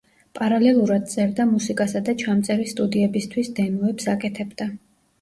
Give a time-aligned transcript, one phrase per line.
[0.37, 4.73] პარალელურად წერდა მუსიკასა და ჩამწერი სტუდიებისთვის დემოებს აკეთებდა.